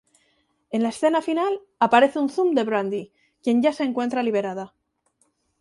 En 0.71 0.81
la 0.81 0.89
escena 0.89 1.21
final, 1.21 1.59
aparece 1.77 2.17
un 2.17 2.27
zoom 2.35 2.55
de 2.55 2.63
Brandi 2.63 3.11
quien 3.43 3.61
ya 3.61 3.71
se 3.71 3.83
encuentra 3.83 4.23
liberada. 4.23 4.73